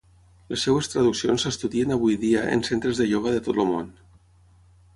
[0.53, 3.93] Les seves traduccions s'estudien avui dia en centres de ioga de tot el món.